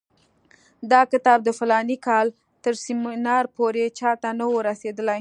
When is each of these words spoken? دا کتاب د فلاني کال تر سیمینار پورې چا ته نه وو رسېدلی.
دا 0.91 1.01
کتاب 1.11 1.39
د 1.43 1.49
فلاني 1.59 1.97
کال 2.07 2.27
تر 2.63 2.73
سیمینار 2.85 3.45
پورې 3.57 3.83
چا 3.99 4.11
ته 4.21 4.29
نه 4.39 4.45
وو 4.49 4.65
رسېدلی. 4.69 5.09